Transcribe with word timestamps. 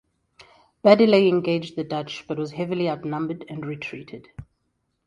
Badiley 0.83 1.29
engaged 1.29 1.75
the 1.75 1.83
Dutch, 1.83 2.25
but 2.27 2.39
was 2.39 2.53
heavily 2.53 2.89
outnumbered 2.89 3.45
and 3.47 3.63
retreated. 3.63 4.29